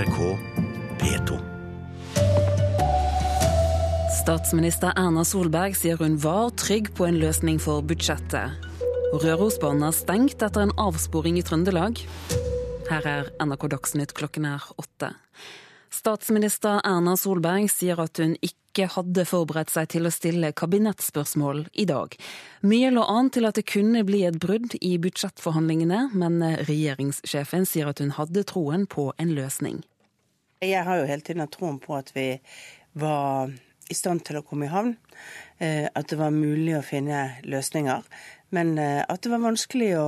[0.00, 0.38] NRK
[0.98, 1.36] P2.
[4.22, 8.64] Statsminister Erna Solberg sier hun var trygg på en løsning for budsjettet.
[9.20, 12.00] Rørosbanen er stengt etter en avsporing i Trøndelag.
[12.88, 15.12] Her er NRK Dagsnytt klokken er åtte.
[15.90, 21.86] Statsminister Erna Solberg sier at hun ikke hadde forberedt seg til å stille kabinettspørsmål i
[21.90, 22.14] dag.
[22.62, 27.90] Mye lå an til at det kunne bli et brudd i budsjettforhandlingene, men regjeringssjefen sier
[27.90, 29.82] at hun hadde troen på en løsning.
[30.62, 32.28] Jeg har jo hele tiden hatt troen på at vi
[33.00, 33.50] var
[33.90, 34.94] i stand til å komme i havn.
[35.58, 38.04] Eh, at det var mulig å finne løsninger.
[38.56, 40.06] Men eh, at det var vanskelig å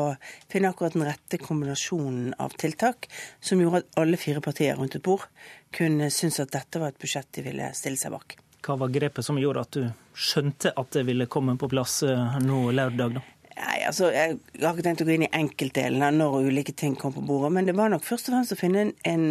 [0.51, 3.09] finne akkurat den rette kombinasjonen av tiltak
[3.41, 5.29] som gjorde at alle fire partier rundt et bord
[5.75, 8.37] kunne synes at dette var et budsjett de ville stille seg bak.
[8.63, 12.41] Hva var grepet som gjorde at du skjønte at det ville komme på plass eh,
[12.43, 13.29] nå lørdag, da?
[13.53, 17.13] Nei, altså, Jeg har ikke tenkt å gå inn i enkeltdelene når ulike ting kom
[17.15, 19.27] på bordet, men det var nok først og fremst å finne en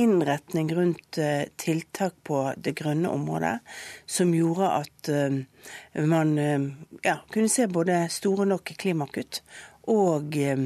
[0.00, 3.58] innretning rundt eh, tiltak på det grønne området
[4.06, 5.10] som gjorde at
[6.04, 6.34] man
[7.04, 9.40] ja, kunne se både store nok klimakutt
[9.90, 10.60] og eh,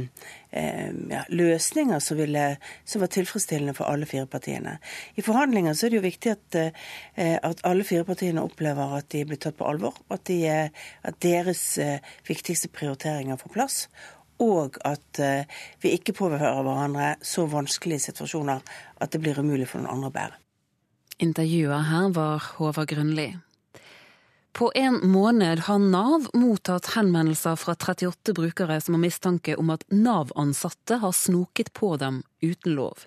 [1.10, 2.44] ja, løsninger som, ville,
[2.84, 4.76] som, var tilfredsstillende for alle fire partiene.
[5.18, 9.10] I forhandlinger så er det jo viktig at, eh, at alle fire partiene opplever at
[9.14, 9.98] de blir tatt på alvor.
[10.14, 10.70] At, de,
[11.02, 13.80] at deres eh, viktigste prioriteringer får plass.
[14.44, 15.18] Og at
[15.82, 18.62] vi ikke påfører hverandre så vanskelige situasjoner
[19.02, 20.38] at det blir umulig for noen andre å bære.
[21.18, 23.32] Intervjuet her var Håvard Grønli.
[24.52, 29.84] På en måned har Nav mottatt henvendelser fra 38 brukere som har mistanke om at
[29.92, 33.04] Nav-ansatte har snoket på dem uten lov.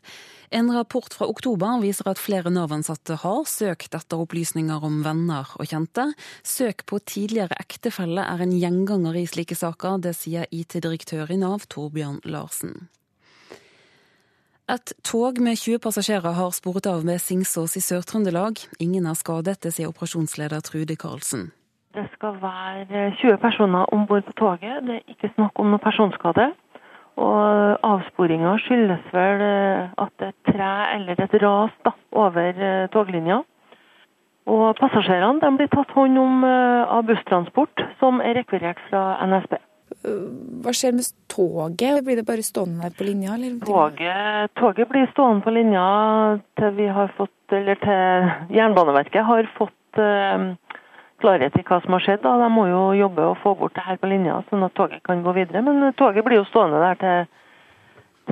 [0.49, 5.67] En rapport fra oktober viser at flere Nav-ansatte har søkt etter opplysninger om venner og
[5.67, 6.11] kjente.
[6.43, 11.67] Søk på tidligere ektefelle er en gjenganger i slike saker, det sier IT-direktør i Nav
[11.71, 12.87] Torbjørn Larsen.
[14.71, 18.61] Et tog med 20 passasjerer har sporet av ved Singsås i Sør-Trøndelag.
[18.79, 21.49] Ingen er skadet, det sier operasjonsleder Trude Karlsen.
[21.91, 24.85] Det skal være 20 personer om bord på toget.
[24.87, 26.45] Det er ikke snakk om noe personskade.
[27.19, 29.43] Og avsporinga skyldes vel
[30.05, 31.91] at et tre eller et ras da,
[32.23, 33.41] over eh, toglinja.
[34.47, 39.59] Og passasjerene blir tatt hånd om eh, av busstransport, som er rekvirert fra NSB.
[40.01, 42.01] Hva skjer med toget?
[42.05, 43.35] Blir det bare stående der på linja?
[43.65, 45.83] Toget, toget, blir stående på linja
[46.57, 50.47] til vi har fått, eller til Jernbaneverket har fått uh,
[51.21, 52.23] klarhet i hva som har skjedd.
[52.25, 52.33] Da.
[52.41, 55.21] De må jo jobbe og få bort det her på linja, sånn at toget kan
[55.25, 55.61] gå videre.
[55.65, 57.29] Men toget blir jo stående der til,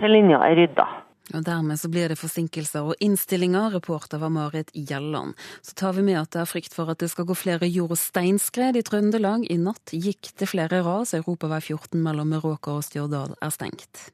[0.01, 0.87] til linja er rydda.
[1.33, 3.73] Og Dermed så blir det forsinkelser og innstillinger.
[3.75, 5.35] Reporter var Marit Gjelland.
[5.61, 7.93] Så tar vi med at det er frykt for at det skal gå flere jord-
[7.93, 9.45] og steinskred i Trøndelag.
[9.49, 11.13] I natt gikk det flere ras.
[11.13, 14.09] Europavei 14 mellom Meråker og Stjørdal er stengt.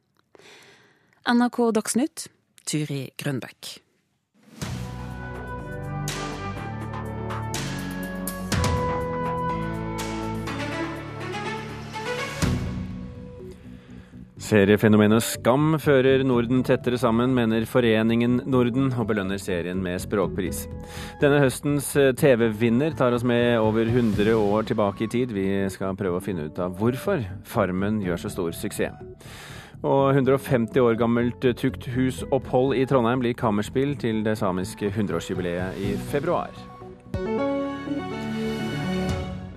[1.26, 2.28] NRK Dagsnytt,
[2.68, 3.85] Turi Grønbekk.
[14.46, 20.66] Seriefenomenet Skam fører Norden tettere sammen, mener Foreningen Norden, og belønner serien med språkpris.
[21.22, 25.34] Denne høstens eh, TV-vinner tar oss med over 100 år tilbake i tid.
[25.34, 28.94] Vi skal prøve å finne ut av hvorfor Farmen gjør så stor suksess.
[29.82, 36.54] Og 150 år gammelt tukthusopphold i Trondheim blir kammerspill til det samiske 100-årsjubileet i februar.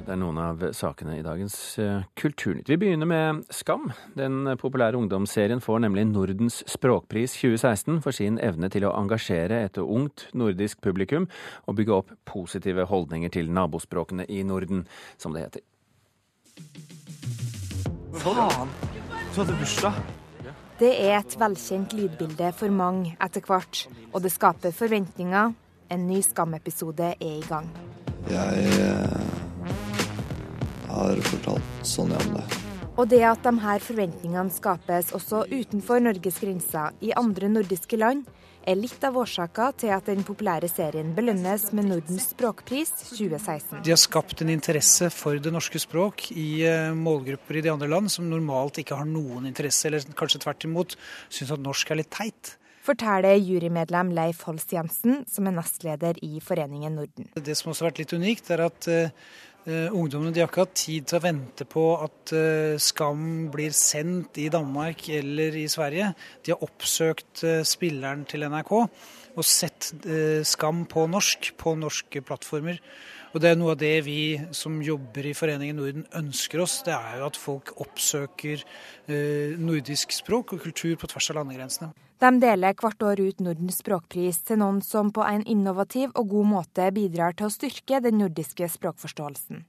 [0.08, 1.54] Det er noen av sakene i dagens
[1.84, 2.70] eh, Kulturnytt.
[2.72, 3.90] Vi begynner med Skam.
[4.16, 9.76] Den populære ungdomsserien får nemlig Nordens språkpris 2016 for sin evne til å engasjere et
[9.76, 11.26] ungt nordisk publikum
[11.68, 14.86] og bygge opp positive holdninger til nabospråkene i Norden,
[15.20, 15.66] som det heter.
[18.16, 18.72] Faen!
[19.34, 19.98] Du hadde bursdag.
[20.80, 25.52] Det er et velkjent lydbilde for mange etter hvert, og det skaper forventninger.
[25.92, 27.68] En ny Skam-episode er i gang.
[28.32, 29.47] Jeg eh,
[30.98, 32.46] har fortalt Sonja om det.
[32.98, 38.24] Og det at de her forventningene skapes også utenfor Norges grenser, i andre nordiske land,
[38.68, 43.80] er litt av årsaka til at den populære serien belønnes med Nordens språkpris 2016.
[43.86, 47.88] De har skapt en interesse for det norske språk i eh, målgrupper i de andre
[47.88, 50.98] land som normalt ikke har noen interesse, eller kanskje tvert imot
[51.30, 52.56] syns at norsk er litt teit.
[52.88, 57.28] Forteller jurymedlem Leif Holst Jensen, som er nestleder i Foreningen Norden.
[57.36, 59.10] Det som også har vært litt unikt, er at Uh,
[59.68, 64.40] ungdommene de har ikke hatt tid til å vente på at uh, Skam blir sendt
[64.40, 66.12] i Danmark eller i Sverige.
[66.44, 68.72] De har oppsøkt uh, spilleren til NRK
[69.38, 72.80] og sett sett eh, Skam på norsk på norske plattformer.
[73.34, 76.80] Og det er noe av det vi som jobber i Foreningen Norden ønsker oss.
[76.86, 78.62] Det er jo at folk oppsøker
[79.06, 81.92] eh, nordisk språk og kultur på tvers av landegrensene.
[82.18, 86.48] De deler hvert år ut Nordens språkpris til noen som på en innovativ og god
[86.50, 89.62] måte bidrar til å styrke den nordiske språkforståelsen.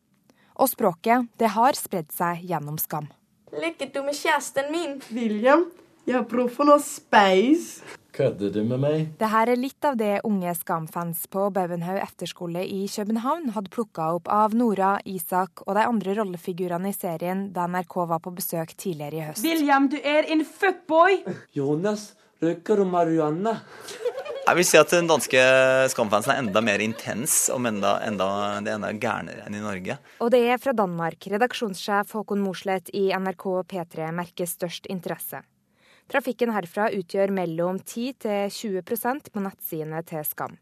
[0.59, 3.11] Og språket, det har spredd seg gjennom Skam.
[3.53, 4.97] Lykke til med kjæresten min.
[5.13, 5.67] William,
[6.07, 7.98] jeg har bruk for noe space.
[8.15, 9.01] Kødder du med meg?
[9.19, 14.31] Dette er litt av det unge Skam-fans på Bauenhaug efterskole i København hadde plukka opp
[14.33, 19.19] av Nora, Isak og de andre rollefigurene i serien da NRK var på besøk tidligere
[19.19, 19.45] i høst.
[19.45, 21.21] William, du er en fuckboy!
[21.55, 23.59] Jonas, røyker du marihuana?
[24.49, 25.41] Jeg vil si at den danske
[25.93, 28.29] Skam-fansen er enda mer intens og enda, enda,
[28.65, 29.99] det er enda gærnere enn i Norge.
[30.25, 35.43] Og det er fra Danmark redaksjonssjef Håkon Mosleth i NRK P3 merker størst interesse.
[36.09, 38.49] Trafikken herfra utgjør mellom 10 til
[38.81, 40.55] 20% på nettsidene til Skam.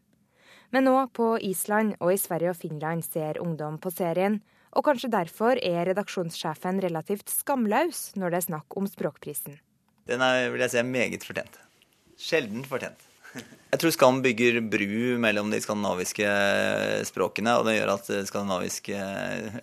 [0.74, 4.42] Men nå på Island og i Sverige og Finland ser ungdom på serien,
[4.76, 9.56] og kanskje derfor er redaksjonssjefen relativt skamløs når det er snakk om språkprisen.
[10.08, 11.56] Den er vil jeg si, meget fortjent.
[12.20, 13.07] Sjelden fortjent.
[13.68, 16.28] Jeg tror Skam bygger bru mellom de skandinaviske
[17.10, 18.88] språkene, og det gjør at skandinavisk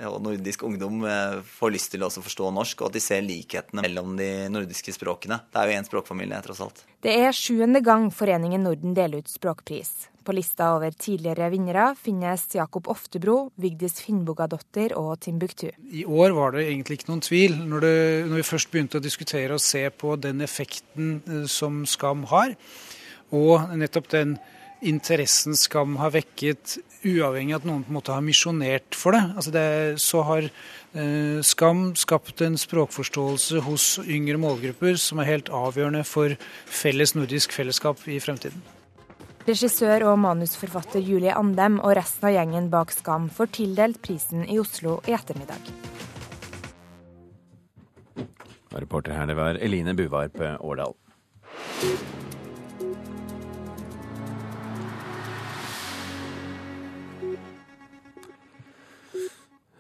[0.06, 3.82] og nordisk ungdom eh, får lyst til å forstå norsk, og at de ser likhetene
[3.88, 5.42] mellom de nordiske språkene.
[5.50, 6.84] Det er jo én språkfamilie, tross alt.
[7.02, 10.12] Det er sjuende gang Foreningen Norden deler ut språkpris.
[10.26, 15.68] På lista over tidligere vinnere finnes Jakob Oftebro, Vigdis Finnbogadottir og Timbuktu.
[15.94, 17.58] I år var det egentlig ikke noen tvil.
[17.70, 17.98] Når, det,
[18.32, 22.56] når vi først begynte å diskutere og se på den effekten eh, som Skam har,
[23.34, 24.36] og nettopp den
[24.86, 29.24] interessen Skam har vekket, uavhengig av at noen på en måte har misjonert for det.
[29.38, 29.68] Altså det
[30.02, 36.36] så har eh, Skam skapt en språkforståelse hos yngre målgrupper som er helt avgjørende for
[36.66, 38.64] felles nordisk fellesskap i fremtiden.
[39.46, 44.58] Regissør og manusforfatter Julie Andem og resten av gjengen bak Skam får tildelt prisen i
[44.62, 45.70] Oslo i ettermiddag.
[48.76, 50.98] Reporter her, det var Eline Buvarp Årdal.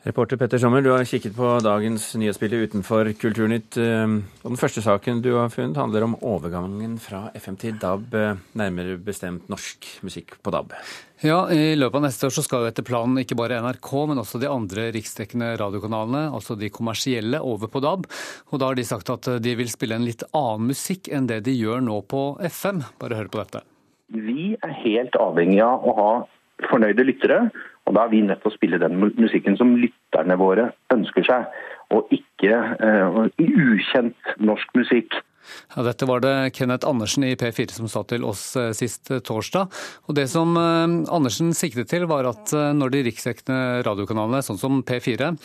[0.05, 3.73] Reporter Petter Sommer, du har kikket på dagens nyhetsbilde utenfor Kulturnytt.
[3.81, 4.03] Eh,
[4.43, 8.37] og Den første saken du har funnet, handler om overgangen fra FM til DAB, eh,
[8.53, 10.77] nærmere bestemt norsk musikk på DAB.
[11.25, 14.21] Ja, I løpet av neste år så skal jo etter planen ikke bare NRK, men
[14.21, 18.05] også de andre riksdekkende radiokanalene, altså de kommersielle, over på DAB.
[18.53, 21.45] Og Da har de sagt at de vil spille en litt annen musikk enn det
[21.45, 22.85] de gjør nå på FM.
[22.99, 23.65] Bare hør på dette.
[24.13, 26.27] Vi er helt avhengig av å ha
[26.69, 27.49] fornøyde lyttere.
[27.95, 31.47] Da er vi nødt til å spille den musikken som lytterne våre ønsker seg,
[31.95, 35.15] og ikke uh, ukjent norsk musikk.
[35.75, 39.69] Ja, dette var det Kenneth Andersen i P4 som sa til oss sist torsdag.
[40.09, 45.35] Og Det som Andersen siktet til, var at når de riksdekkende radiokanalene, sånn som P4,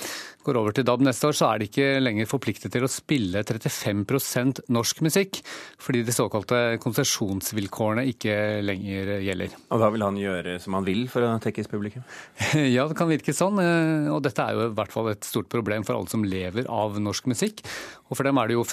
[0.44, 3.42] går over til DAB neste år, så er de ikke lenger forpliktet til å spille
[3.46, 5.40] 35% norsk musikk,
[5.80, 9.56] fordi de såkalte konsesjonsvilkårene ikke lenger gjelder.
[9.70, 12.04] Og da vil han gjøre som han vil for å tekkes publikum?
[12.76, 13.60] ja, det kan virke sånn.
[14.12, 16.98] Og dette er jo i hvert fall et stort problem for alle som lever av
[17.02, 17.64] norsk musikk.
[18.08, 18.64] Og, for dem er det jo,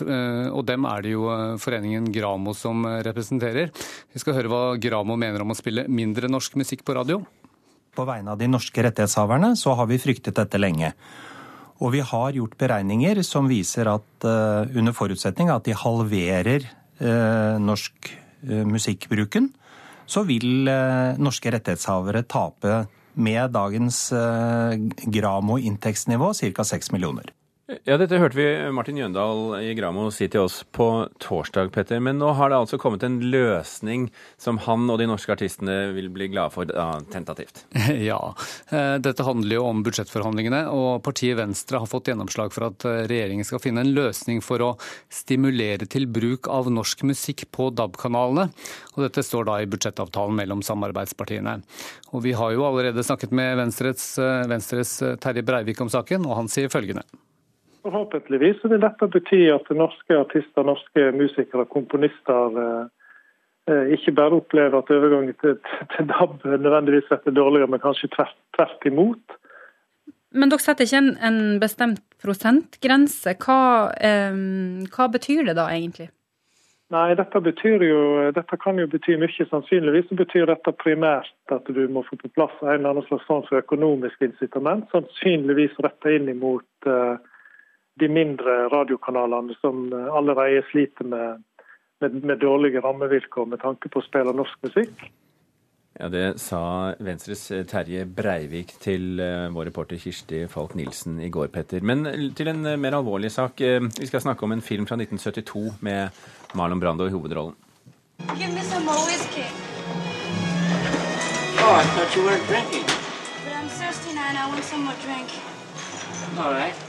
[0.54, 1.28] og dem er det jo
[1.62, 3.74] foreningen Gramo som representerer.
[4.14, 7.22] Vi skal høre hva Gramo mener om å spille mindre norsk musikk på radio.
[7.98, 10.94] På vegne av de norske rettighetshaverne så har vi fryktet dette lenge.
[11.78, 17.58] Og vi har gjort beregninger som viser at uh, under forutsetning at de halverer uh,
[17.62, 18.12] norsk
[18.50, 19.52] uh, musikkbruken,
[20.08, 20.70] så vil
[21.20, 22.86] norske rettighetshavere tape
[23.20, 23.98] med dagens
[25.12, 26.64] Gramo-inntektsnivå ca.
[26.64, 27.34] 6 millioner.
[27.68, 30.86] Ja, Dette hørte vi Martin Jøndal i Gramo si til oss på
[31.20, 32.00] torsdag, Petter.
[32.00, 34.06] Men nå har det altså kommet en løsning
[34.40, 37.66] som han og de norske artistene vil bli glade for, da, tentativt?
[38.08, 38.22] Ja.
[39.04, 43.60] Dette handler jo om budsjettforhandlingene, og partiet Venstre har fått gjennomslag for at regjeringen skal
[43.60, 44.72] finne en løsning for å
[45.12, 48.48] stimulere til bruk av norsk musikk på DAB-kanalene.
[48.96, 51.60] Og Dette står da i budsjettavtalen mellom samarbeidspartiene.
[52.16, 54.14] Og Vi har jo allerede snakket med Venstres,
[54.48, 57.04] Venstres Terje Breivik om saken, og han sier følgende.
[57.88, 64.76] Forhåpentligvis vil dette bety at norske artister, norske musikere og komponister eh, ikke bare opplever
[64.76, 65.54] at overgangen til,
[65.94, 69.38] til DAB nødvendigvis blir dårligere, men kanskje tvert, tvert, imot.
[70.36, 73.38] Men dere setter ikke en, en bestemt prosentgrense.
[73.46, 73.62] Hva,
[74.10, 74.36] eh,
[74.92, 76.10] hva, betyr det da egentlig?
[76.92, 77.40] Nei, dette,
[77.88, 78.04] jo,
[78.36, 79.48] dette kan jo bety mye.
[79.48, 83.48] Sannsynligvis betyr dette primært at du må få på plass en eller annen slags form
[83.48, 84.92] for økonomisk incitament.
[84.92, 87.16] Sannsynligvis retta inn imot uh,
[88.00, 91.44] de mindre radiokanalene som eh, allerede sliter med,
[92.02, 95.08] med, med, dårlige rammevilkår med tanke på å spille norsk musikk.
[95.98, 101.50] Ja, Det sa Venstres Terje Breivik til eh, vår reporter Kirsti Falk Nilsen i går,
[101.54, 101.82] Petter.
[101.82, 102.06] Men
[102.38, 103.62] til en eh, mer alvorlig sak.
[103.62, 106.10] Eh, Vi skal snakke om en film fra 1972 med
[106.54, 107.56] Marlon Brando i hovedrollen.
[108.38, 109.50] Give me some more whiskey.
[111.60, 112.86] Oh, I thought you weren't drinking.
[113.44, 115.30] But I'm thirsty now and I want some more drink.
[116.38, 116.87] All right.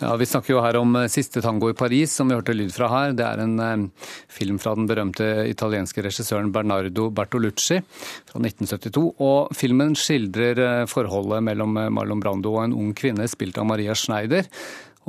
[0.00, 2.72] Ja, Vi snakker jo her om eh, Siste tango i Paris, som vi hørte lyd
[2.74, 3.14] fra her.
[3.16, 9.04] Det er en eh, film fra den berømte italienske regissøren Bernardo Bertolucci fra 1972.
[9.24, 13.96] Og filmen skildrer eh, forholdet mellom Marlon Brando og en ung kvinne spilt av Maria
[13.96, 14.50] Schneider.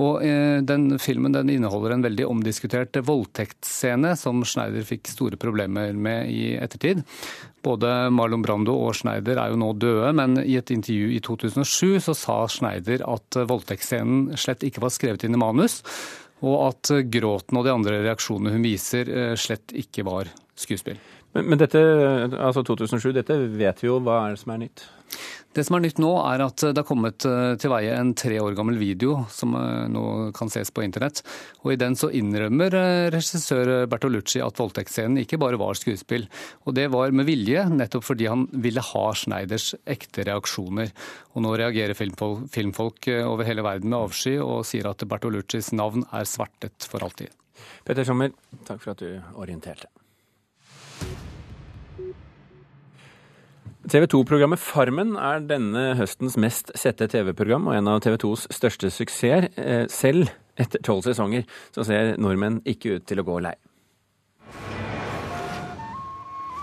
[0.01, 5.95] Og eh, den Filmen den inneholder en veldig omdiskutert voldtektsscene som Schneider fikk store problemer
[5.95, 7.05] med i ettertid.
[7.65, 12.03] Både Marlon Brando og Schneider er jo nå døde, men i et intervju i 2007
[12.09, 15.79] så sa Schneider at voldtektsscenen slett ikke var skrevet inn i manus,
[16.45, 20.99] og at gråten og de andre reaksjonene hun viser eh, slett ikke var skuespill.
[21.35, 21.79] Men, men dette,
[22.35, 23.97] altså 2007, dette vet vi jo.
[24.03, 24.85] Hva er det som er nytt?
[25.55, 28.41] Det som er nytt nå, er at det har kommet eh, til veie en tre
[28.43, 30.03] år gammel video som eh, nå
[30.35, 31.21] kan ses på internett.
[31.63, 36.27] Og I den så innrømmer eh, regissør Bertolucci at voldtektsscenen ikke bare var skuespill.
[36.67, 40.91] Og det var med vilje, nettopp fordi han ville ha Schneiders ekte reaksjoner.
[41.35, 46.27] Og nå reagerer filmfolk, over hele verden med avsky og sier at Bertoluccis navn er
[46.27, 47.31] svertet for alltid.
[47.87, 48.35] Petter Sommer,
[48.67, 49.94] takk for at du orienterte.
[53.95, 58.89] TV 2-programmet Farmen er denne høstens mest sette TV-program og en av TV 2s største
[58.91, 59.47] suksesser.
[59.55, 63.53] Eh, Selv etter tolv sesonger så ser nordmenn ikke ut til å gå lei.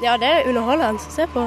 [0.04, 1.46] Ja, det er underholdende å se på.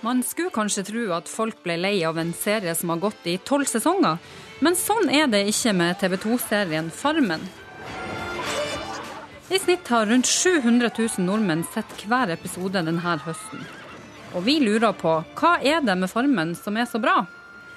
[0.00, 3.36] Man skulle kanskje tro at folk ble lei av en serie som har gått i
[3.36, 4.16] tolv sesonger,
[4.64, 7.44] men sånn er det ikke med TV 2-serien Farmen.
[9.52, 13.60] I snitt har rundt 700 000 nordmenn sett hver episode denne høsten.
[14.32, 17.18] Og vi lurer på hva er det med Farmen som er så bra?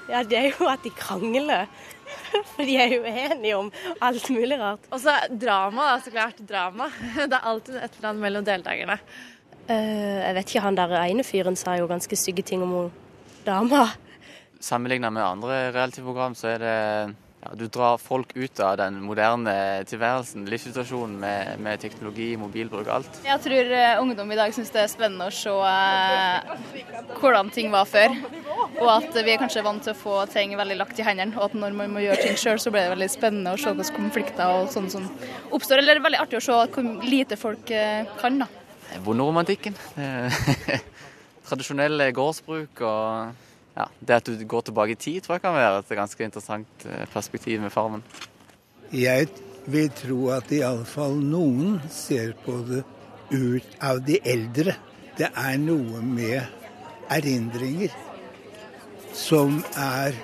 [0.07, 1.65] Ja, det er jo at de krangler.
[2.53, 4.87] For de er jo enige om alt mulig rart.
[4.87, 5.99] Og så drama, da.
[6.05, 6.87] Så klart drama.
[7.17, 8.97] Det er alltid et eller annet mellom deltakerne.
[9.67, 12.91] Uh, jeg vet ikke, han der ene fyren sa jo ganske stygge ting om hun
[13.43, 13.89] dama.
[14.63, 16.79] Sammenlignet med andre reality-program, så er det
[17.45, 19.53] ja, Du drar folk ut av den moderne
[19.85, 23.19] tilværelsen, livssituasjonen med, med teknologi, mobilbruk, og alt.
[23.25, 26.55] Jeg tror uh, ungdom i dag syns det er spennende å se uh,
[27.19, 28.15] hvordan ting var før.
[28.81, 31.37] Og at vi er kanskje vant til å få ting veldig lagt i hendene.
[31.37, 33.71] Og at når man må gjøre ting sjøl, så blir det veldig spennende å se
[33.75, 35.07] hvilke konflikter og sånn som
[35.53, 35.83] oppstår.
[35.83, 38.49] Eller det er veldig artig å se hvor lite folk uh, kan, da.
[39.05, 39.77] Bonderomantikken.
[41.45, 43.44] Tradisjonell gårdsbruk og
[43.75, 46.87] ja, det at du går tilbake i tid, tror jeg kan være et ganske interessant
[47.13, 48.03] perspektiv med Farmen.
[48.95, 49.27] Jeg
[49.67, 52.83] vil tro at iallfall noen ser på det
[53.33, 54.75] ut av de eldre.
[55.17, 56.43] Det er noe med
[57.11, 57.93] erindringer
[59.15, 60.15] som er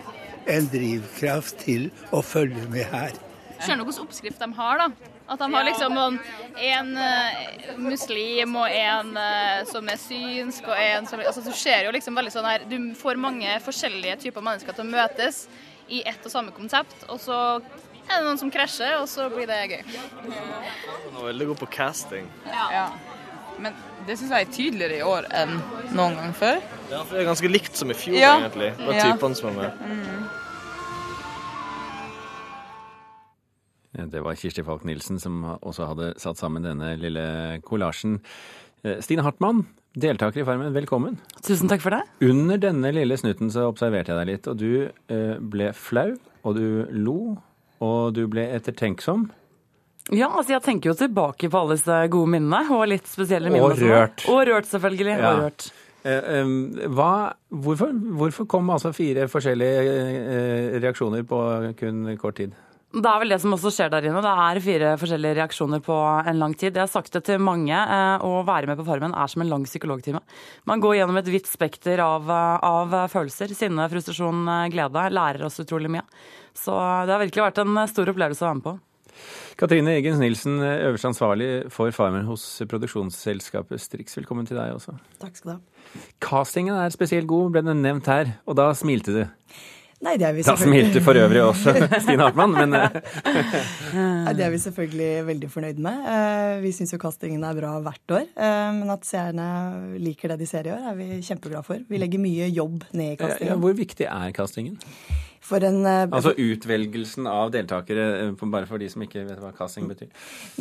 [0.51, 3.15] en drivkraft til å følge med her.
[3.62, 5.11] Skjønner du hvilken oppskrift de har, da?
[5.31, 11.07] At de har liksom en uh, muslim og en uh, som er synsk og en
[11.07, 14.75] som altså Du ser jo liksom veldig sånn her Du får mange forskjellige typer mennesker
[14.75, 15.45] til å møtes
[15.91, 17.38] i ett og samme konsept, og så
[18.07, 19.81] er det noen som krasjer, og så blir det gøy.
[20.21, 22.29] Han er veldig god på casting.
[22.47, 22.67] Ja.
[22.71, 22.85] ja.
[23.61, 23.75] Men
[24.07, 25.57] det syns jeg er tydeligere i år enn
[25.91, 26.61] noen gang før.
[26.89, 28.38] Ja, for Det er ganske likt som i fjor, ja.
[28.39, 28.71] egentlig.
[28.79, 29.09] Det ja.
[29.11, 29.83] typene som er med.
[29.83, 30.20] Mm.
[34.12, 37.24] Det var Kirsti Falk Nilsen som også hadde satt sammen denne lille
[37.63, 38.18] kollasjen.
[39.00, 39.62] Stine Hartmann,
[39.96, 41.15] deltaker i Farmen, velkommen.
[41.46, 42.01] Tusen takk for det.
[42.25, 44.89] Under denne lille snutten så observerte jeg deg litt, og du
[45.53, 46.10] ble flau,
[46.44, 47.38] og du lo,
[47.80, 49.30] og du ble ettertenksom.
[50.10, 53.77] Ja, altså jeg tenker jo tilbake på alle disse gode minnene, og litt spesielle minner.
[53.77, 54.25] Og rørt.
[54.34, 55.13] Og rørt, selvfølgelig.
[55.13, 55.30] Ja.
[55.30, 55.70] Og rørt.
[56.98, 57.13] Hva,
[57.53, 61.39] hvorfor, hvorfor kom altså fire forskjellige reaksjoner på
[61.80, 62.58] kun kort tid?
[62.91, 64.19] Det er vel det som også skjer der inne.
[64.19, 65.95] Det er fire forskjellige reaksjoner på
[66.27, 66.75] en lang tid.
[66.75, 67.77] Jeg har sagt det til mange,
[68.27, 70.19] å være med på Farmen er som en lang psykologtime.
[70.67, 73.55] Man går gjennom et vidt spekter av, av følelser.
[73.55, 74.43] Sinne, frustrasjon,
[74.75, 75.07] glede.
[75.15, 76.03] Lærer oss utrolig mye.
[76.51, 76.75] Så
[77.07, 78.77] det har virkelig vært en stor opplevelse å være med på.
[79.60, 84.19] Katrine Egens Nilsen, øverste ansvarlig for Farmen hos produksjonsselskapet Strix.
[84.19, 84.98] Velkommen til deg også.
[85.21, 86.07] Takk skal du ha.
[86.24, 89.24] Castingen er spesielt god, ble den nevnt her, og da smilte du.
[90.01, 94.53] Nei, det er vi Da smilte for øvrig også Stine Hartmann, men Nei, Det er
[94.53, 96.08] vi selvfølgelig veldig fornøyd med.
[96.63, 98.27] Vi syns jo castingen er bra hvert år.
[98.77, 99.48] Men at seerne
[100.01, 101.84] liker det de ser i år, er vi kjempeglade for.
[101.89, 103.53] Vi legger mye jobb ned i castingen.
[103.53, 104.79] Ja, hvor viktig er castingen?
[105.41, 109.51] For en, eh, Altså utvelgelsen av deltakere, eh, bare for de som ikke vet hva
[109.58, 110.10] casting betyr.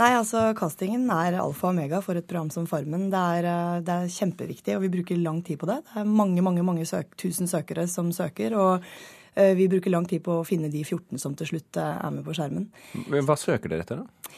[0.00, 3.11] Nei, altså Castingen er alfa og omega for et program som Farmen.
[3.12, 5.85] Det er, eh, det er kjempeviktig, og vi bruker lang tid på det.
[5.85, 8.56] Det er mange mange, mange søk, tusen søkere som søker.
[8.56, 11.99] og eh, vi bruker lang tid på å finne de 14 som til slutt eh,
[12.00, 12.66] er med på skjermen.
[13.06, 14.34] Men Hva søker dere etter, da?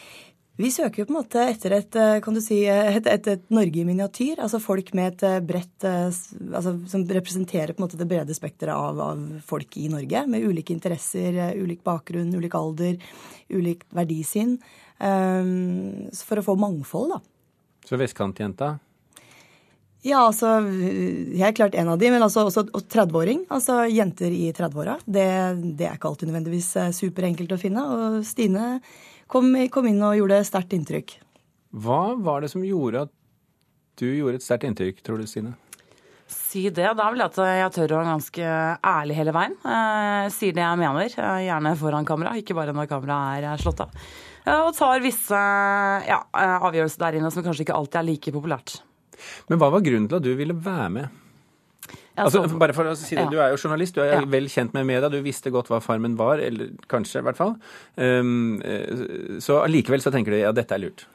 [0.60, 3.44] Vi søker på en måte etter et, eh, kan du si, eh, et, et, et
[3.50, 4.36] Norge i miniatyr.
[4.36, 8.36] Altså folk med et eh, bredt eh, altså Som representerer på en måte det brede
[8.36, 10.26] spekteret av, av folk i Norge.
[10.28, 13.00] Med ulike interesser, eh, ulik bakgrunn, ulik alder,
[13.48, 14.58] ulikt verdisyn.
[15.02, 17.22] Um, for å få mangfold, da.
[17.88, 18.76] Så vestkantjenta?
[20.02, 23.44] Ja, altså Helt klart en av de, men altså også 30-åring.
[23.54, 24.98] Altså jenter i 30-åra.
[25.06, 25.26] Det,
[25.78, 27.84] det er ikke alltid nødvendigvis eh, superenkelt å finne.
[27.86, 28.76] Og Stine
[29.30, 31.16] kom, kom inn og gjorde sterkt inntrykk.
[31.72, 33.14] Hva var det som gjorde at
[34.00, 35.54] du gjorde et sterkt inntrykk, tror du, Stine?
[36.32, 36.90] Si det.
[36.98, 38.52] Da vil jeg at jeg tør å være ganske
[38.92, 39.56] ærlig hele veien.
[39.62, 43.84] Eh, sier det jeg mener, eh, gjerne foran kamera, ikke bare når kameraet er slått
[43.84, 43.92] av.
[44.46, 45.42] Eh, og tar visse
[46.08, 48.80] ja, avgjørelser der inne som kanskje ikke alltid er like populært.
[49.48, 51.18] Men hva var grunnen til at du ville være med?
[52.16, 53.30] Altså, Altså, bare for å si det, ja.
[53.30, 54.24] Du er jo journalist, du er Ja.
[54.28, 57.56] vel kjent med media, du visste godt hva Farmen var, eller kanskje i hvert fall.
[57.96, 58.60] Um,
[59.40, 61.06] så allikevel så tenker du ja, dette er lurt.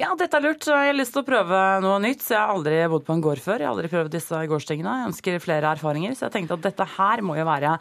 [0.00, 0.64] Ja, dette er lurt.
[0.64, 2.22] Jeg har lyst til å prøve noe nytt.
[2.24, 3.60] så Jeg har aldri bodd på en gård før.
[3.60, 4.94] Jeg har aldri prøvd disse gårdstingene.
[5.02, 6.14] Jeg ønsker flere erfaringer.
[6.16, 7.74] Så jeg tenkte at dette her må jo være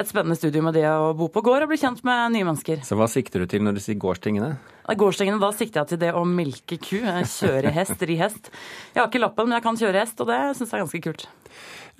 [0.00, 2.80] et spennende studio med det å bo på gård og bli kjent med nye mennesker.
[2.88, 4.54] Så hva sikter du til når du sier gårdstingene?
[4.90, 8.48] Gårdstingene, da sikter jeg til det å melke ku, eh, kjøre hest, ri hest.
[8.96, 11.02] Jeg har ikke lappen, men jeg kan kjøre hest, og det syns jeg er ganske
[11.04, 11.26] kult.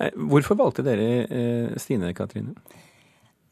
[0.01, 2.57] Eh, Hvorfor valgte dere eh, Stine Katrine?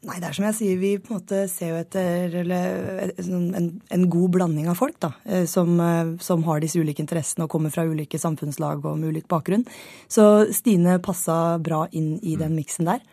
[0.08, 3.66] Nei, det er som jeg sier, vi på en måte ser jo etter eller, en,
[3.92, 5.10] en god blanding av folk, da.
[5.28, 9.12] eh, Som, eh, som har disse ulike interessene og kommer fra ulike samfunnslag og med
[9.12, 9.66] ulik bakgrunn.
[10.08, 13.04] Så Stine passa bra inn i den miksen der.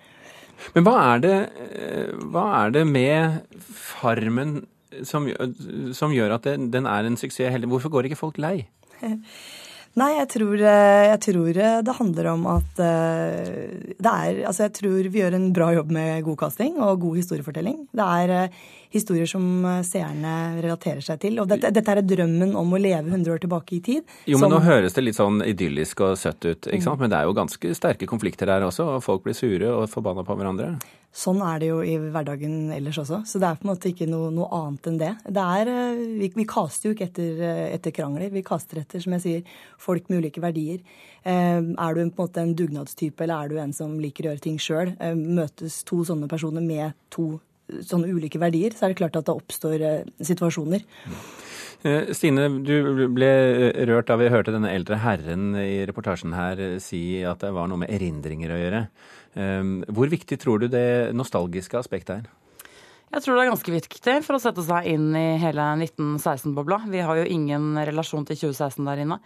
[0.73, 1.35] Men hva er det,
[1.75, 4.61] eh, hva er det med Farmen
[5.03, 5.27] som,
[5.93, 7.67] som gjør at det, den er en suksess?
[7.67, 8.61] Hvorfor går ikke folk lei?
[9.97, 14.67] Nei, jeg tror, eh, jeg tror eh, det handler om at eh, det er Altså,
[14.67, 17.87] jeg tror vi gjør en bra jobb med god casting og god historiefortelling.
[17.95, 18.51] Det er
[18.93, 21.39] historier som eh, seerne relaterer seg til.
[21.39, 24.03] Og dette, dette er drømmen om å leve 100 år tilbake i tid.
[24.25, 26.83] Jo, men som- Nå høres det litt sånn idyllisk og søtt ut, ikke Mm.
[26.83, 26.99] sant?
[26.99, 30.23] men det er jo ganske sterke konflikter der også, og folk blir sure og forbanna
[30.25, 30.79] på hverandre.
[31.17, 33.23] Sånn er det jo i hverdagen ellers også.
[33.25, 35.15] Så det er på en måte ikke noe, noe annet enn det.
[35.25, 38.29] det er, eh, vi, vi kaster jo ikke etter, eh, etter krangler.
[38.31, 39.43] Vi kaster etter, som jeg sier,
[39.79, 40.79] folk med ulike verdier.
[41.25, 44.25] Eh, er du en, på en måte en dugnadstype, eller er du en som liker
[44.25, 44.95] å gjøre ting sjøl?
[44.99, 47.39] Eh, møtes to sånne personer med to
[47.87, 50.85] sånne ulike verdier, så er det klart at det oppstår eh, situasjoner.
[51.85, 53.29] Eh, Stine, du ble
[53.89, 57.69] rørt da vi hørte denne eldre herren i reportasjen her eh, si at det var
[57.69, 58.81] noe med erindringer å gjøre.
[59.37, 62.33] Eh, Hvor viktig tror du det nostalgiske aspektet er?
[63.07, 66.81] Jeg tror det er ganske viktig for å sette seg inn i hele 1916-bobla.
[66.91, 69.21] Vi har jo ingen relasjon til 2016 der inne.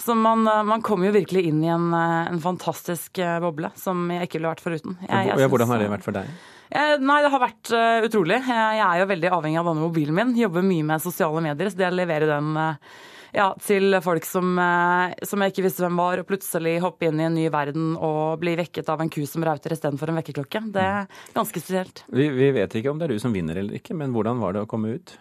[0.00, 4.26] Så man, man kommer jo virkelig inn i en, en fantastisk eh, boble som jeg
[4.28, 4.98] ikke ville vært foruten.
[5.06, 6.28] Jeg, jeg Hvordan har det vært for deg?
[6.74, 8.40] Eh, Nei, det har vært eh, utrolig.
[8.42, 10.36] Jeg, jeg er jo veldig avhengig av denne mobilen min.
[10.40, 12.94] Jobber mye med sosiale medier, så det å levere den eh,
[13.34, 17.18] ja, til folk som, eh, som jeg ikke visste hvem var, og plutselig hoppe inn
[17.22, 20.64] i en ny verden og bli vekket av en ku som rauter istedenfor en vekkerklokke,
[20.74, 22.04] det er ganske spesielt.
[22.14, 24.54] Vi, vi vet ikke om det er du som vinner eller ikke, men hvordan var
[24.54, 25.16] det å komme ut?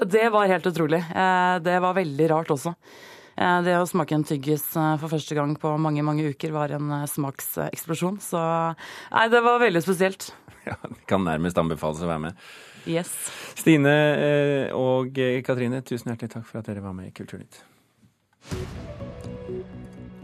[0.00, 1.00] Det var helt utrolig.
[1.12, 2.72] Eh, Det var veldig rart også.
[3.40, 6.74] Eh, Det å smake en tyggis eh, for første gang på mange, mange uker var
[6.76, 8.20] en eh, smakseksplosjon.
[8.24, 8.40] Så
[9.14, 10.30] nei, det var veldig spesielt.
[10.68, 12.42] Ja, Det kan nærmest anbefales å være med.
[12.84, 13.08] Yes.
[13.56, 13.94] Stine
[14.76, 17.62] og Katrine, tusen hjertelig takk for at dere var med i Kulturnytt.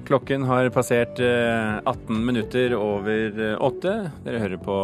[0.06, 3.94] Klokken har passert eh, 18 minutter over eh, åtte.
[4.22, 4.76] Dere hører på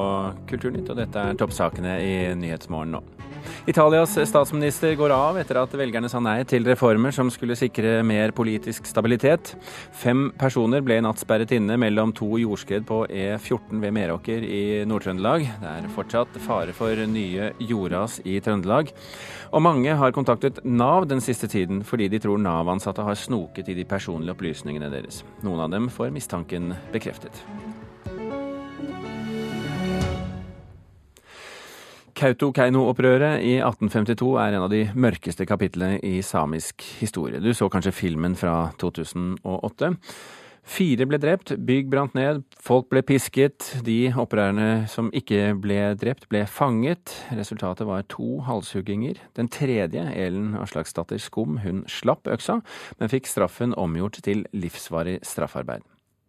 [0.51, 3.05] Kulturnytt, og dette er toppsakene i Nyhetsmorgen nå.
[3.67, 8.35] Italias statsminister går av etter at velgerne sa nei til reformer som skulle sikre mer
[8.35, 9.55] politisk stabilitet.
[9.95, 14.63] Fem personer ble i natt sperret inne mellom to jordskred på E14 ved Meråker i
[14.89, 15.47] Nord-Trøndelag.
[15.63, 18.91] Det er fortsatt fare for nye jordras i Trøndelag.
[19.53, 23.77] Og mange har kontaktet Nav den siste tiden fordi de tror Nav-ansatte har snoket i
[23.79, 25.12] de personlige opplysningene deres.
[25.43, 27.43] Noen av dem får mistanken bekreftet.
[32.23, 37.41] Kautokeino-opprøret i 1852 er en av de mørkeste kapitlene i samisk historie.
[37.43, 39.95] Du så kanskje filmen fra 2008.
[40.63, 43.67] Fire ble drept, bygg brant ned, folk ble pisket.
[43.83, 47.17] De opprørerne som ikke ble drept, ble fanget.
[47.35, 49.19] Resultatet var to halshugginger.
[49.35, 52.61] Den tredje, Elen Aslaksdatter Skum, hun slapp øksa,
[53.01, 55.83] men fikk straffen omgjort til livsvarig straffarbeid.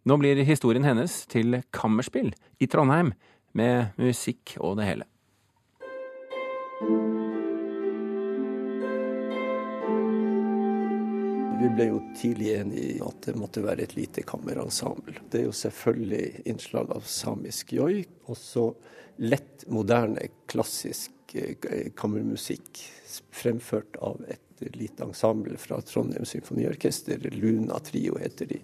[0.04, 3.14] Nå blir historien hennes til kammerspill i Trondheim
[3.56, 5.13] med musikk og det hele.
[11.60, 15.20] Vi ble jo tidlig enige i at det måtte være et lite kammerensemble.
[15.30, 18.64] Det er jo selvfølgelig innslag av samisk joik, og så
[19.22, 22.82] lett, moderne, klassisk eh, kammermusikk
[23.34, 27.22] fremført av et lite ensemble fra Trondheim Symfoniorkester.
[27.32, 28.60] Luna Trio heter de.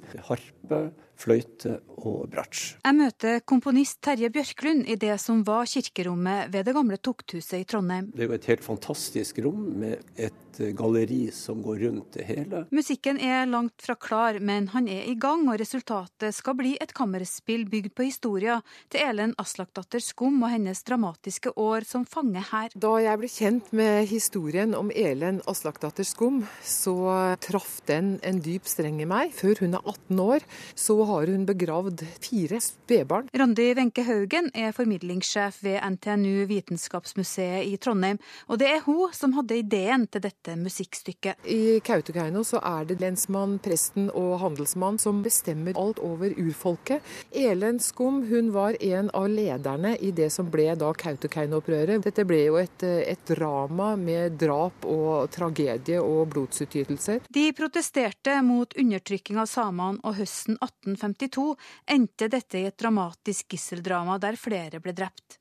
[0.70, 2.76] Harpe, fløyte og bratsj.
[2.80, 7.66] Jeg møter komponist Terje Bjørklund i det som var kirkerommet ved det gamle tukthuset i
[7.68, 8.08] Trondheim.
[8.14, 12.64] Det er jo et helt fantastisk rom med et galleri som går rundt det hele.
[12.74, 16.92] Musikken er langt fra klar, men han er i gang, og resultatet skal bli et
[16.96, 18.58] kammerspill bygd på historia
[18.92, 22.72] til Elen Aslakdatter Skum og hennes dramatiske år som fange her.
[22.74, 26.96] Da jeg ble kjent med historien om Elen Aslakdatter Skum, så
[27.44, 29.34] traff den en dyp streng i meg.
[29.36, 33.28] Før hun er 18 år, så har hun begravd fire spedbarn.
[33.36, 39.34] Randi Wenche Haugen er formidlingssjef ved NTNU Vitenskapsmuseet i Trondheim, og det er hun som
[39.36, 41.46] hadde ideen til dette musikkstykket.
[41.50, 47.04] I Kautokeino så er det lensmann, presten og handelsmann som bestemmer alt over urfolket.
[47.30, 52.02] Elen Skum hun var en av lederne i det som ble da Kautokeino-opprøret.
[52.04, 57.24] Dette ble jo et, et drama med drap og tragedie og blodsutytelser.
[57.28, 61.54] De protesterte mot undertrykking av samene, og høsten 1852
[61.94, 65.38] endte dette i et dramatisk gisseldrama der flere ble drept.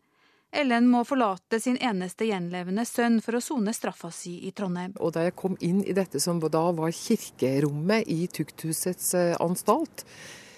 [0.49, 4.95] Ellen må forlate sin eneste gjenlevende sønn for å sone straffa si i Trondheim.
[4.97, 10.07] Og da jeg kom inn i dette som da var kirkerommet i tukthusets anstalt,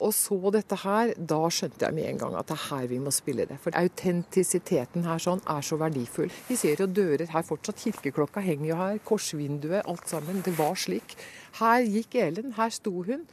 [0.02, 2.98] og så dette her, da skjønte jeg med en gang at det er her vi
[3.04, 3.60] må spille det.
[3.62, 6.32] For autentisiteten her sånn er så verdifull.
[6.48, 7.84] Vi ser jo dører her fortsatt.
[7.84, 9.02] Kirkeklokka henger jo her.
[9.06, 10.42] Korsvinduet, alt sammen.
[10.46, 11.14] Det var slik.
[11.60, 13.28] Her gikk Elen, her sto hun.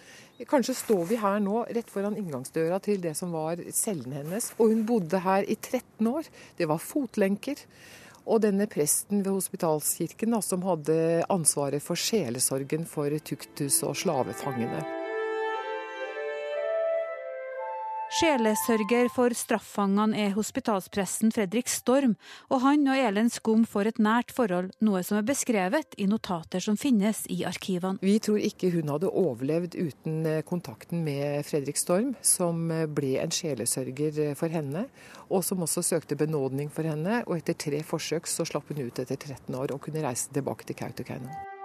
[0.47, 4.53] Kanskje står vi her nå rett foran inngangsdøra til det som var cellen hennes.
[4.59, 6.29] Og hun bodde her i 13 år.
[6.59, 7.59] Det var fotlenker.
[8.29, 14.98] Og denne presten ved Hospitalskirken da, som hadde ansvaret for sjelesorgen for tukthus og slavefangene.
[18.09, 22.15] Sjelesørger for straffangene er hospitalspresten Fredrik Storm,
[22.49, 26.65] og han og Elen Skum får et nært forhold, noe som er beskrevet i notater
[26.65, 28.01] som finnes i arkivene.
[28.01, 34.33] Vi tror ikke hun hadde overlevd uten kontakten med Fredrik Storm, som ble en sjelesørger
[34.41, 34.87] for henne,
[35.29, 37.21] og som også søkte benådning for henne.
[37.29, 40.65] Og etter tre forsøk så slapp hun ut etter 13 år og kunne reise tilbake
[40.65, 41.58] til Kautokeino.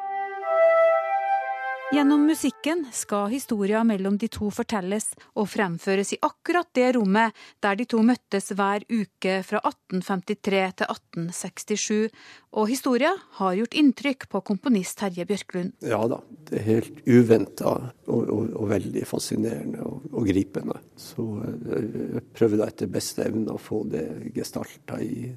[1.94, 7.78] Gjennom musikken skal historia mellom de to fortelles og fremføres i akkurat det rommet der
[7.78, 12.16] de to møttes hver uke fra 1853 til 1867.
[12.58, 15.76] Og historia har gjort inntrykk på komponist Terje Bjørklund.
[15.86, 16.18] Ja da,
[16.50, 20.82] det er helt uventa og, og, og, veldig fascinerende og, og, gripende.
[20.98, 25.30] Så jeg prøver da etter beste evne å få det gestalta i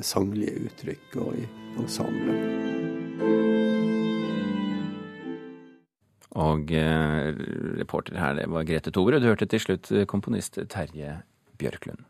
[0.00, 1.44] sanglige uttrykk og i
[1.76, 3.47] ensemblet.
[6.38, 7.32] Og eh,
[7.80, 11.20] reporter her, det var Grete Og du hørte til slutt komponist Terje
[11.58, 12.06] Bjørklund.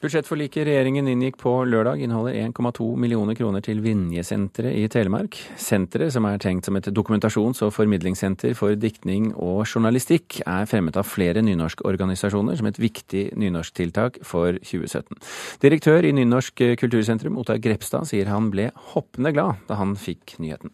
[0.00, 5.36] Budsjettforliket regjeringen inngikk på lørdag inneholder 1,2 millioner kroner til Vinjesenteret i Telemark.
[5.60, 10.96] Senteret, som er tenkt som et dokumentasjons- og formidlingssenter for diktning og journalistikk, er fremmet
[10.96, 15.20] av flere nynorskorganisasjoner som et viktig nynorsktiltak for 2017.
[15.60, 20.72] Direktør i Nynorsk kultursentrum, Ottar Grepstad, sier han ble hoppende glad da han fikk nyheten.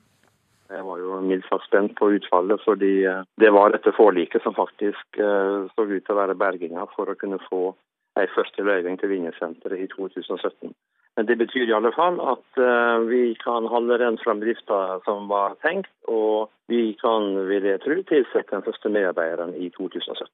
[0.70, 2.94] Jeg var jo mildt sagt spent på utfallet, fordi
[3.42, 7.42] det var dette forliket som faktisk så ut til å være berginga for å kunne
[7.50, 7.74] få
[8.16, 10.74] ei første løyving til Vinjesenteret i 2017.
[11.16, 15.56] Men det betyr i alle fall at uh, vi kan holde den framdrifta som var
[15.64, 20.28] tenkt, og vi kan, vil jeg tro, tilsette den første medarbeideren i 2017.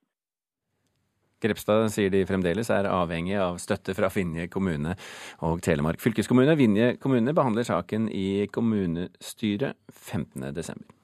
[1.42, 4.95] Grepstad sier de fremdeles er avhengig av støtte fra Vinje kommune
[5.42, 6.55] og Telemark fylkeskommune.
[6.59, 11.02] Vinje kommune behandler saken i kommunestyret 15.12.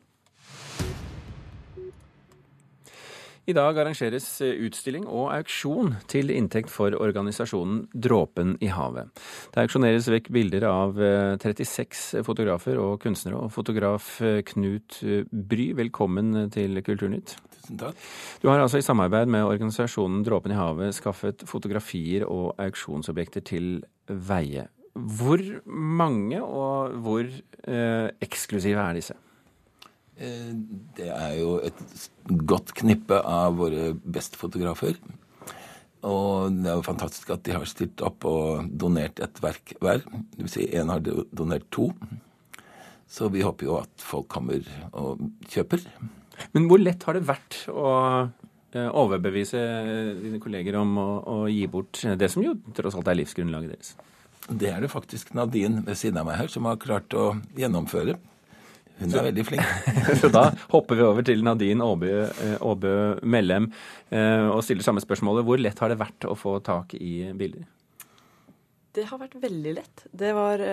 [3.49, 9.09] I dag arrangeres utstilling og auksjon til inntekt for organisasjonen Dråpen i havet.
[9.55, 10.99] Det auksjoneres vekk bilder av
[11.41, 13.39] 36 fotografer og kunstnere.
[13.41, 14.19] Og fotograf
[14.51, 14.99] Knut
[15.33, 17.39] Bry, velkommen til Kulturnytt.
[17.55, 18.03] Tusen takk.
[18.43, 23.79] Du har altså i samarbeid med organisasjonen Dråpen i havet skaffet fotografier og auksjonsobjekter til
[24.09, 24.67] veie.
[24.93, 29.17] Hvor mange og hvor eh, eksklusive er disse?
[30.19, 31.81] Det er jo et
[32.51, 34.97] godt knippe av våre beste fotografer.
[36.07, 40.05] Og det er jo fantastisk at de har stilt opp og donert et verk hver.
[40.07, 41.91] Det vil si én har donert to.
[43.09, 45.83] Så vi håper jo at folk kommer og kjøper.
[46.55, 47.91] Men hvor lett har det vært å
[48.77, 49.63] eh, overbevise
[50.21, 53.95] dine kolleger om å, å gi bort det som jo tross alt er livsgrunnlaget deres?
[54.49, 58.15] Det er det faktisk Nadine ved siden av meg her som har klart å gjennomføre.
[58.99, 59.65] Hun er veldig flink.
[60.21, 62.13] Så da hopper vi over til Nadine Aabø,
[62.59, 63.71] Aabø Mellem
[64.11, 65.47] og stiller samme spørsmålet.
[65.47, 67.67] Hvor lett har det vært å få tak i bilder?
[68.97, 70.07] Det har vært veldig lett.
[70.11, 70.65] Det var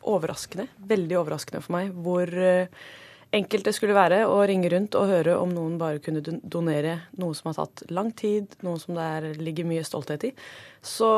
[0.00, 2.34] overraskende, veldig overraskende for meg, hvor
[3.36, 7.36] enkelt det skulle være å ringe rundt og høre om noen bare kunne donere noe
[7.38, 10.32] som har tatt lang tid, noe som det er, ligger mye stolthet i.
[10.82, 11.10] Så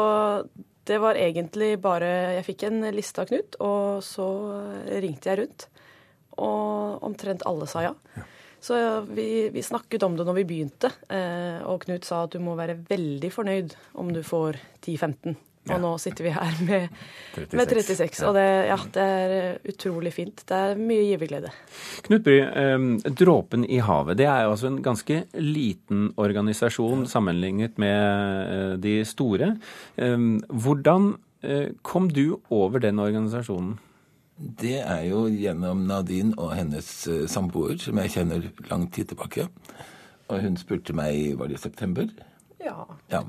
[0.88, 4.28] det var egentlig bare Jeg fikk en liste av Knut, og så
[5.02, 5.68] ringte jeg rundt.
[6.40, 7.96] Og omtrent alle sa ja.
[8.16, 8.28] ja.
[8.62, 12.38] Så vi, vi, snakket om det når vi begynte, eh, og Knut sa at du
[12.38, 15.34] må være veldig fornøyd om du får 10-15.
[15.62, 15.78] Og ja.
[15.82, 16.86] nå sitter vi her med
[17.34, 17.56] 36.
[17.58, 18.28] Med 36 ja.
[18.28, 20.44] Og det, ja, det, er utrolig fint.
[20.46, 21.50] Det er mye giverglede.
[22.06, 22.86] Knut Bry, eh,
[23.18, 29.00] Dråpen i havet det er jo altså en ganske liten organisasjon sammenlignet med eh, de
[29.02, 29.56] store.
[29.98, 31.14] Hvordan
[31.82, 33.74] kom du over den organisasjonen?
[34.42, 39.46] Det er jo gjennom Nadine og hennes eh, samboer, som jeg kjenner lang tid tilbake.
[40.32, 42.08] Og hun spurte meg, var det i september?
[42.62, 42.86] Ja.
[43.10, 43.22] ja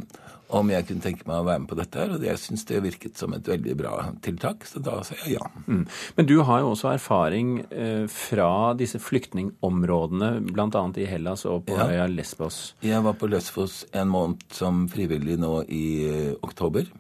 [0.54, 2.00] om jeg kunne tenke meg å være med på dette.
[2.00, 5.38] her, Og jeg syns det virket som et veldig bra tiltak, så da sa jeg
[5.38, 5.48] ja.
[5.66, 5.86] Mm.
[6.18, 10.84] Men du har jo også erfaring eh, fra disse flyktningområdene, bl.a.
[10.98, 11.90] i Hellas og på ja.
[11.90, 12.76] øya Lesbos.
[12.86, 16.92] Jeg var på Lesbos en måned som frivillig nå i eh, oktober.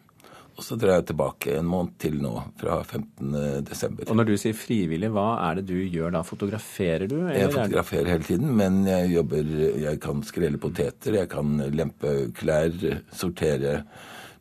[0.64, 4.06] Og så drar jeg tilbake en måned til nå, fra 15.12.
[4.08, 6.22] Og når du sier frivillig, hva er det du gjør da?
[6.24, 7.18] Fotograferer du?
[7.36, 9.50] jeg fotograferer hele tiden, men jeg jobber
[9.84, 12.72] Jeg kan skrelle poteter, jeg kan lempe klær,
[13.12, 13.82] sortere,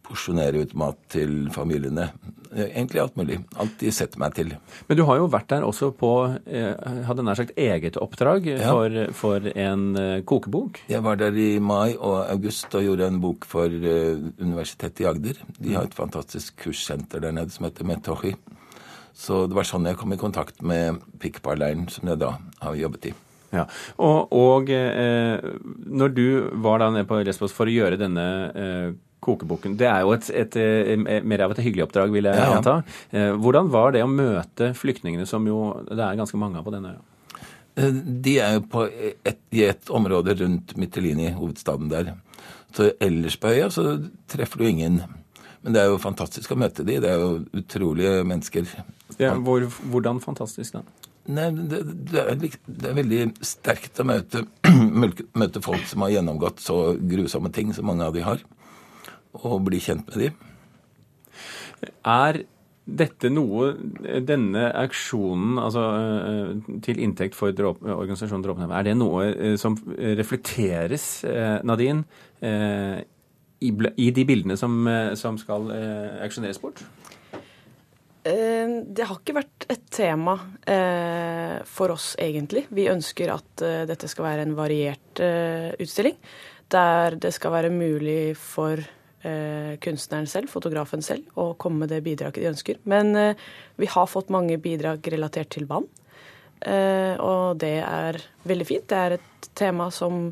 [0.06, 2.10] porsjonere ut mat til familiene.
[2.52, 3.38] Egentlig alt mulig.
[3.60, 4.50] Alt de setter meg til.
[4.88, 6.10] Men du har jo vært der også på
[6.44, 6.74] eh,
[7.08, 8.68] hadde nær sagt eget oppdrag ja.
[8.68, 10.82] for, for, en eh, kokebok?
[10.92, 15.08] Jeg var der i mai og august og gjorde en bok for eh, Universitetet i
[15.08, 15.40] Agder.
[15.56, 18.34] De har et fantastisk kurssenter der nede som heter Metohi.
[19.16, 22.34] Så det var sånn jeg kom i kontakt med Pikparleiren, som jeg da
[22.64, 23.18] har jobbet i.
[23.52, 23.66] Ja,
[24.00, 25.40] Og, og eh,
[25.84, 26.26] når du
[26.64, 28.86] var da nede på Lesbos for å gjøre denne eh,
[29.22, 29.76] kokeboken.
[29.78, 32.50] Det er jo et, et, et, et, mer av et hyggelig oppdrag, vil jeg ja,
[32.56, 32.76] anta.
[33.14, 36.74] Eh, hvordan var det å møte flyktningene, som jo det er ganske mange av på
[36.74, 37.02] denne øya?
[37.78, 42.14] Eh, de er jo på i et område rundt Mytilini, hovedstaden der.
[42.74, 43.86] Så ellers på øya så
[44.32, 45.02] treffer du ingen.
[45.62, 46.98] Men det er jo fantastisk å møte de.
[47.04, 48.66] Det er jo utrolige mennesker.
[49.20, 50.82] Ja, hvor, hvordan fantastisk, da?
[51.30, 54.42] Nei, det, det, er, det, er, veldig sterkt å møte,
[55.38, 58.42] møte folk som har gjennomgått så grusomme ting som mange av de har
[59.40, 60.34] og bli kjent med dem.
[62.04, 62.42] Er
[62.82, 63.70] dette noe,
[64.26, 69.76] denne aksjonen altså, eh, til inntekt for organisasjonen Dråpen er det noe eh, som
[70.18, 72.02] reflekteres, eh, Nadine,
[73.62, 74.74] i de bildene som,
[75.14, 75.68] som skal
[76.24, 76.80] aksjoneres bort?
[78.26, 80.34] Det har ikke vært et tema
[81.70, 82.64] for oss, egentlig.
[82.74, 86.18] Vi ønsker at dette skal være en variert utstilling.
[86.74, 88.82] Der det skal være mulig for
[89.22, 92.80] kunstneren selv, fotografen selv, og komme med det bidraget de ønsker.
[92.88, 93.44] Men eh,
[93.78, 95.86] vi har fått mange bidrag relatert til vann,
[96.60, 98.88] eh, og det er veldig fint.
[98.90, 100.28] Det er et tema som,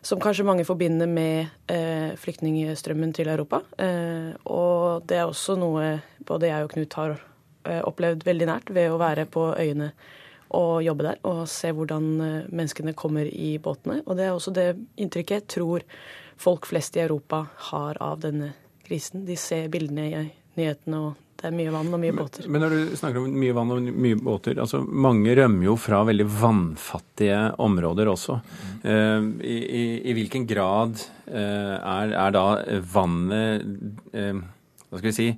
[0.00, 3.62] som kanskje mange forbinder med eh, flyktningstrømmen til Europa.
[3.78, 8.72] Eh, og det er også noe både jeg og Knut har eh, opplevd veldig nært
[8.74, 9.92] ved å være på øyene
[10.54, 12.06] og jobbe der og se hvordan
[12.52, 14.02] menneskene kommer i båtene.
[14.06, 14.68] Og det er også det
[15.00, 15.86] inntrykket jeg tror
[16.36, 18.52] folk flest i Europa har av denne
[18.86, 19.24] krisen.
[19.26, 22.48] De ser bildene i nyhetene, og det er mye vann og mye båter.
[22.48, 26.00] Men, når du snakker om mye vann og mye båter, altså mange rømmer jo fra
[26.08, 28.38] veldig vannfattige områder også.
[28.86, 29.30] Mm.
[29.44, 32.46] I, i, I, hvilken grad eh, er, er da
[32.92, 33.66] vannet
[34.16, 34.44] eh,
[34.86, 35.30] hva skal vi si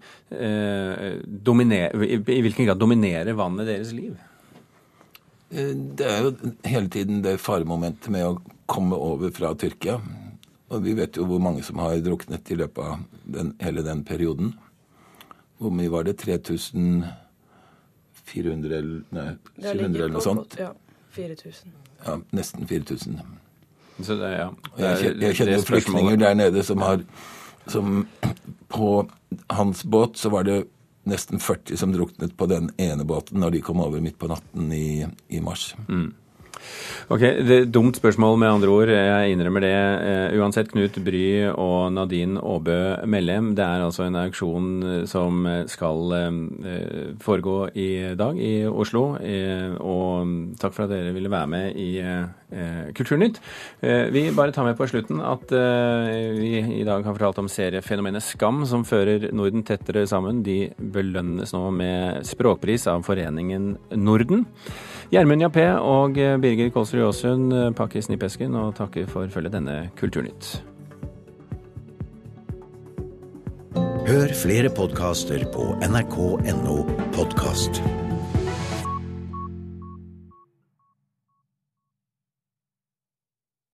[1.49, 4.13] dominer, i, I hvilken grad dominerer vannet deres liv?
[5.51, 6.33] Det er jo
[6.69, 10.01] hele tiden det faremomentet med å komme over fra Tyrkia.
[10.69, 14.05] Og vi vet jo hvor mange som har druknet i løpet av den, hele den
[14.05, 14.53] perioden.
[15.59, 16.17] Hvor mye var det?
[16.21, 20.57] 3400 eller nei, 700 eller noe sånt?
[20.61, 20.73] Ja.
[21.17, 21.73] 4000.
[22.05, 23.21] Ja, nesten 4000.
[24.05, 24.49] Så det, ja.
[24.77, 26.99] Det er, jeg, jeg kjenner flyktninger der nede som har
[27.69, 28.07] som
[28.69, 29.09] På
[29.53, 30.63] hans båt så var det
[31.09, 34.73] nesten 40 som druknet på den ene båten når de kom over midt på natten
[34.73, 35.73] i, i mars.
[35.89, 36.13] Mm.
[37.09, 38.91] Ok, det er Dumt spørsmål, med andre ord.
[38.93, 39.75] Jeg innrømmer det.
[40.03, 46.15] Uh, uansett, Knut Bry og Nadine Aabø Mellem, det er altså en auksjon som skal
[46.15, 49.05] uh, foregå i dag i Oslo.
[49.19, 51.91] Og takk for at dere ville være med i
[52.97, 53.41] Kulturnytt.
[54.13, 58.63] vi bare tar med på slutten at vi i dag har fortalt om seriefenomenet Skam,
[58.67, 60.43] som fører Norden tettere sammen.
[60.47, 64.47] De belønnes nå med språkpris av Foreningen Norden.
[65.09, 70.59] Gjermund Jappé og Birger Kolsrud Aasund pakker snippesken og takker for følget denne Kulturnytt.
[74.09, 76.77] Hør flere podkaster på nrk.no
[77.17, 77.83] podkast.